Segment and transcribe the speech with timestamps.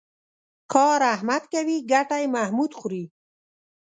[0.73, 3.03] کار احمد کوي ګټه یې محمود خوري.